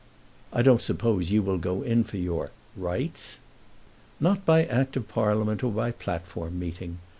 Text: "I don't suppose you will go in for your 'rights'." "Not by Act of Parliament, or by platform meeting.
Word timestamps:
"I 0.51 0.63
don't 0.63 0.81
suppose 0.81 1.29
you 1.29 1.43
will 1.43 1.59
go 1.59 1.83
in 1.83 2.03
for 2.03 2.17
your 2.17 2.49
'rights'." 2.75 3.37
"Not 4.19 4.47
by 4.47 4.65
Act 4.65 4.97
of 4.97 5.07
Parliament, 5.07 5.63
or 5.63 5.71
by 5.71 5.91
platform 5.91 6.57
meeting. 6.57 6.97